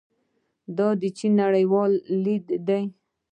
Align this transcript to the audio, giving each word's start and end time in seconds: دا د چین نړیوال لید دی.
دا 0.77 0.87
د 1.01 1.03
چین 1.17 1.31
نړیوال 1.41 1.91
لید 2.23 2.45
دی. 2.67 2.83